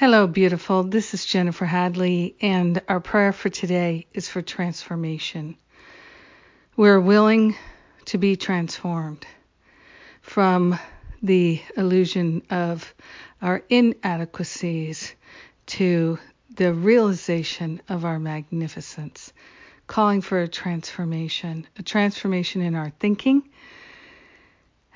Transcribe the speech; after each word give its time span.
Hello, 0.00 0.28
beautiful. 0.28 0.84
This 0.84 1.12
is 1.12 1.26
Jennifer 1.26 1.64
Hadley, 1.64 2.36
and 2.40 2.80
our 2.86 3.00
prayer 3.00 3.32
for 3.32 3.48
today 3.48 4.06
is 4.14 4.28
for 4.28 4.40
transformation. 4.40 5.56
We're 6.76 7.00
willing 7.00 7.56
to 8.04 8.16
be 8.16 8.36
transformed 8.36 9.26
from 10.20 10.78
the 11.20 11.60
illusion 11.76 12.42
of 12.48 12.94
our 13.42 13.64
inadequacies 13.68 15.16
to 15.66 16.20
the 16.54 16.72
realization 16.72 17.82
of 17.88 18.04
our 18.04 18.20
magnificence, 18.20 19.32
calling 19.88 20.20
for 20.20 20.40
a 20.40 20.46
transformation, 20.46 21.66
a 21.76 21.82
transformation 21.82 22.62
in 22.62 22.76
our 22.76 22.92
thinking, 23.00 23.42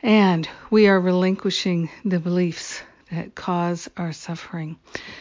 and 0.01 0.49
we 0.71 0.87
are 0.87 1.01
relinquishing 1.01 1.91
the 2.05 2.21
beliefs 2.21 2.83
that 3.13 3.35
cause 3.35 3.89
our 3.97 4.13
suffering. 4.13 4.77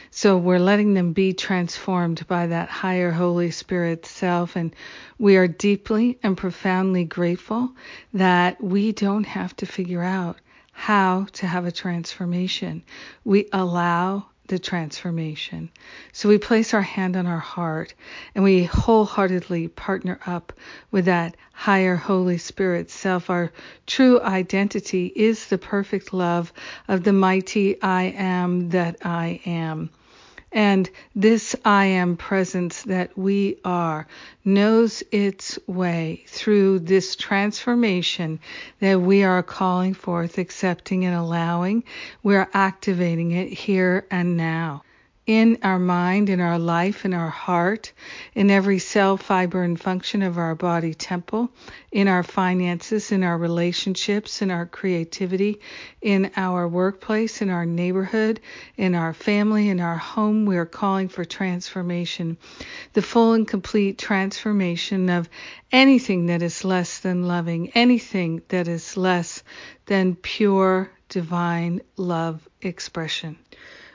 So 0.09 0.37
we're 0.37 0.59
letting 0.59 0.93
them 0.93 1.13
be 1.13 1.33
transformed 1.33 2.25
by 2.27 2.47
that 2.47 2.69
higher 2.69 3.11
Holy 3.11 3.51
Spirit 3.51 4.05
self. 4.05 4.55
And 4.55 4.75
we 5.19 5.37
are 5.37 5.47
deeply 5.47 6.17
and 6.23 6.37
profoundly 6.37 7.03
grateful 7.03 7.71
that 8.13 8.63
we 8.63 8.91
don't 8.91 9.25
have 9.25 9.55
to 9.57 9.65
figure 9.65 10.03
out 10.03 10.37
how 10.71 11.27
to 11.33 11.45
have 11.45 11.65
a 11.65 11.71
transformation. 11.71 12.83
We 13.23 13.49
allow 13.53 14.25
the 14.51 14.59
transformation. 14.59 15.71
So 16.11 16.27
we 16.27 16.37
place 16.37 16.73
our 16.73 16.81
hand 16.81 17.15
on 17.15 17.25
our 17.25 17.39
heart 17.39 17.93
and 18.35 18.43
we 18.43 18.65
wholeheartedly 18.65 19.69
partner 19.69 20.19
up 20.27 20.51
with 20.91 21.05
that 21.05 21.37
higher 21.53 21.95
Holy 21.95 22.37
Spirit 22.37 22.91
self. 22.91 23.29
Our 23.29 23.53
true 23.87 24.21
identity 24.21 25.11
is 25.15 25.47
the 25.47 25.57
perfect 25.57 26.13
love 26.13 26.51
of 26.89 27.03
the 27.03 27.13
mighty 27.13 27.81
I 27.81 28.13
am 28.15 28.69
that 28.69 28.97
I 29.05 29.39
am. 29.45 29.89
And 30.51 30.89
this 31.15 31.55
I 31.63 31.85
am 31.85 32.17
presence 32.17 32.83
that 32.83 33.17
we 33.17 33.57
are 33.63 34.07
knows 34.43 35.01
its 35.11 35.57
way 35.67 36.23
through 36.27 36.79
this 36.79 37.15
transformation 37.15 38.39
that 38.79 39.01
we 39.01 39.23
are 39.23 39.43
calling 39.43 39.93
forth, 39.93 40.37
accepting 40.37 41.05
and 41.05 41.15
allowing. 41.15 41.83
We're 42.23 42.49
activating 42.53 43.31
it 43.31 43.53
here 43.53 44.05
and 44.11 44.35
now 44.35 44.83
in 45.31 45.57
our 45.63 45.79
mind, 45.79 46.29
in 46.29 46.41
our 46.41 46.59
life, 46.59 47.05
in 47.05 47.13
our 47.13 47.29
heart, 47.29 47.93
in 48.35 48.51
every 48.51 48.79
cell, 48.79 49.15
fiber, 49.15 49.63
and 49.63 49.79
function 49.79 50.21
of 50.21 50.37
our 50.37 50.55
body 50.55 50.93
temple, 50.93 51.49
in 51.89 52.09
our 52.09 52.21
finances, 52.21 53.13
in 53.13 53.23
our 53.23 53.37
relationships, 53.37 54.41
in 54.41 54.51
our 54.51 54.65
creativity, 54.65 55.61
in 56.01 56.29
our 56.35 56.67
workplace, 56.67 57.41
in 57.41 57.49
our 57.49 57.65
neighborhood, 57.65 58.41
in 58.75 58.93
our 58.93 59.13
family, 59.13 59.69
in 59.69 59.79
our 59.79 59.95
home. 59.95 60.45
We 60.45 60.57
are 60.57 60.65
calling 60.65 61.07
for 61.07 61.23
transformation, 61.23 62.37
the 62.91 63.01
full 63.01 63.31
and 63.31 63.47
complete 63.47 63.97
transformation 63.97 65.09
of 65.09 65.29
anything 65.71 66.25
that 66.25 66.41
is 66.41 66.65
less 66.65 66.99
than 66.99 67.23
loving, 67.23 67.69
anything 67.69 68.41
that 68.49 68.67
is 68.67 68.97
less 68.97 69.43
than 69.85 70.17
pure 70.17 70.91
divine 71.07 71.79
love 71.95 72.49
expression. 72.61 73.37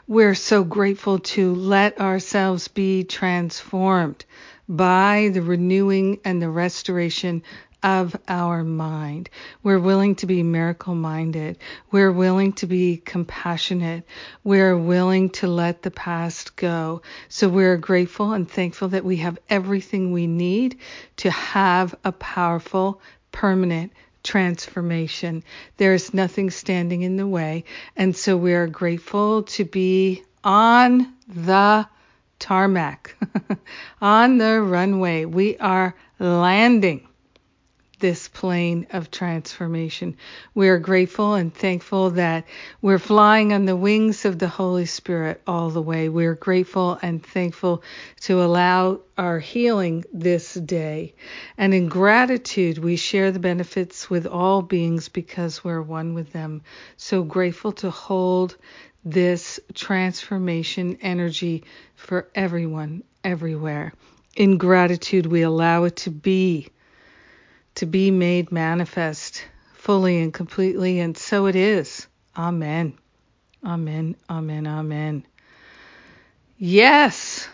We're 0.09 0.37
so 0.37 0.63
grateful 0.63 1.19
to 1.35 1.53
let 1.53 2.01
ourselves 2.01 2.69
be 2.69 3.03
transformed 3.03 4.25
by 4.69 5.31
the 5.35 5.43
renewing 5.43 6.21
and 6.25 6.41
the 6.41 6.49
restoration 6.49 7.43
of 7.83 8.15
our 8.29 8.63
mind. 8.63 9.31
We're 9.65 9.81
willing 9.81 10.15
to 10.17 10.27
be 10.27 10.45
miracle 10.45 10.95
minded. 10.95 11.59
We're 11.91 12.13
willing 12.13 12.53
to 12.53 12.69
be 12.69 12.99
compassionate. 12.99 14.05
We're 14.45 14.79
willing 14.79 15.31
to 15.31 15.49
let 15.49 15.83
the 15.83 15.91
past 15.91 16.55
go. 16.55 17.03
So 17.29 17.49
we're 17.49 17.77
grateful 17.77 18.33
and 18.33 18.49
thankful 18.49 18.87
that 18.91 19.05
we 19.05 19.17
have 19.17 19.41
everything 19.49 20.13
we 20.13 20.29
need 20.29 20.79
to 21.17 21.33
have 21.33 21.97
a 22.05 22.13
powerful, 22.13 23.01
permanent, 23.33 23.93
transformation. 24.27 25.43
There 25.79 25.95
is 25.95 26.13
nothing 26.13 26.51
standing 26.51 27.03
in 27.03 27.17
the 27.17 27.27
way. 27.27 27.65
And 27.97 28.15
so 28.15 28.37
we 28.37 28.53
are 28.55 28.67
grateful 28.67 29.45
to 29.45 29.65
be 29.65 30.23
on 30.45 31.15
the 31.29 31.89
tarmac, 32.39 33.17
on 34.03 34.39
the 34.39 34.61
runway. 34.61 35.25
We 35.25 35.57
are 35.59 35.95
landing 36.19 37.07
this 37.99 38.29
plane 38.29 38.87
of 38.93 39.11
transformation. 39.11 40.17
We 40.55 40.69
are 40.69 40.79
grateful 40.79 41.35
and 41.35 41.55
thankful 41.55 42.11
that 42.11 42.45
we're 42.83 42.99
flying 42.99 43.53
on 43.53 43.65
the 43.65 43.77
wings 43.77 44.25
of 44.25 44.39
the 44.39 44.49
Holy 44.49 44.85
Spirit 44.87 45.41
all 45.47 45.71
the 45.71 45.81
way. 45.81 46.09
We're 46.09 46.35
grateful 46.35 46.99
and 47.01 47.25
thankful 47.25 47.83
to 48.23 48.43
allow 48.43 49.01
our 49.17 49.39
healing 49.39 50.05
this 50.13 50.55
day. 50.55 51.15
And 51.57 51.73
in 51.73 51.89
gratitude, 51.89 52.79
we 52.79 52.97
share 52.97 53.33
the 53.33 53.39
benefits 53.39 54.11
with 54.11 54.27
all 54.27 54.61
beings 54.61 55.09
because 55.09 55.65
we're 55.65 55.83
one 55.83 56.13
with 56.13 56.33
them. 56.33 56.63
So 56.99 57.23
grateful 57.23 57.73
to 57.73 57.91
hold 57.91 58.57
this 59.05 59.59
transformation 59.73 60.99
energy 61.01 61.65
for 61.95 62.29
everyone, 62.35 63.05
everywhere. 63.25 63.95
In 64.35 64.59
gratitude, 64.59 65.25
we 65.27 65.43
allow 65.43 65.85
it 65.85 65.97
to 65.97 66.11
be 66.11 66.69
to 67.77 67.87
be 67.87 68.11
made 68.11 68.53
manifest 68.53 69.45
fully 69.75 70.21
and 70.21 70.35
completely, 70.35 71.01
and 71.01 71.17
so 71.17 71.47
it 71.47 71.57
is. 71.57 72.07
Amen. 72.37 72.99
Amen. 73.65 74.17
Amen. 74.29 74.67
Amen. 74.67 75.27
Yes, 76.59 77.47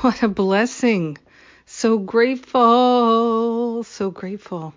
what 0.00 0.22
a 0.22 0.28
blessing. 0.28 1.18
So 1.66 1.98
grateful. 1.98 3.82
So 3.84 4.10
grateful. 4.10 4.74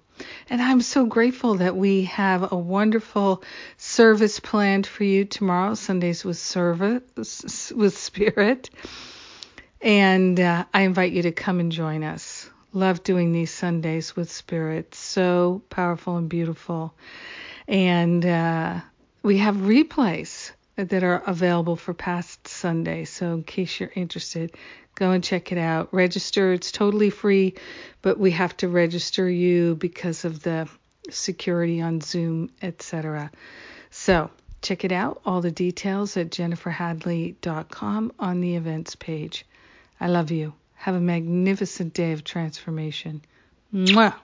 And 0.49 0.61
I'm 0.61 0.81
so 0.81 1.05
grateful 1.05 1.55
that 1.55 1.75
we 1.75 2.03
have 2.03 2.51
a 2.51 2.55
wonderful 2.55 3.43
service 3.77 4.39
planned 4.39 4.85
for 4.85 5.03
you 5.03 5.25
tomorrow, 5.25 5.73
Sundays 5.73 6.23
with 6.23 6.37
service 6.37 7.71
with 7.75 7.97
Spirit. 7.97 8.69
And 9.81 10.39
uh, 10.39 10.65
I 10.73 10.81
invite 10.81 11.11
you 11.11 11.23
to 11.23 11.31
come 11.31 11.59
and 11.59 11.71
join 11.71 12.03
us. 12.03 12.42
Love 12.73 13.03
doing 13.03 13.31
these 13.31 13.51
Sundays 13.51 14.15
with 14.15 14.31
Spirit. 14.31 14.95
So 14.95 15.61
powerful 15.69 16.17
and 16.17 16.27
beautiful. 16.27 16.95
And 17.67 18.25
uh, 18.25 18.79
we 19.21 19.37
have 19.37 19.55
replays 19.57 20.51
that 20.75 21.03
are 21.03 21.21
available 21.27 21.75
for 21.75 21.93
past 21.93 22.47
Sundays. 22.47 23.11
So 23.11 23.33
in 23.35 23.43
case 23.43 23.79
you're 23.79 23.91
interested, 23.95 24.55
go 24.95 25.11
and 25.11 25.23
check 25.23 25.51
it 25.51 25.59
out. 25.59 25.93
Register. 25.93 26.51
It's 26.51 26.71
totally 26.71 27.11
free, 27.11 27.53
but 28.01 28.19
we 28.19 28.31
have 28.31 28.57
to 28.57 28.67
register 28.67 29.29
you 29.29 29.75
because 29.75 30.25
of 30.25 30.41
the 30.41 30.67
security 31.11 31.79
on 31.79 32.01
Zoom, 32.01 32.49
etc. 32.61 33.31
So 33.91 34.31
check 34.63 34.83
it 34.83 34.91
out. 34.91 35.21
All 35.25 35.41
the 35.41 35.51
details 35.51 36.17
at 36.17 36.31
jenniferhadley.com 36.31 38.13
on 38.19 38.41
the 38.41 38.55
events 38.55 38.95
page. 38.95 39.45
I 39.99 40.07
love 40.07 40.31
you. 40.31 40.53
Have 40.83 40.95
a 40.95 40.99
magnificent 40.99 41.93
day 41.93 42.11
of 42.11 42.25
transformation. 42.25 43.21
Mwah! 43.73 44.15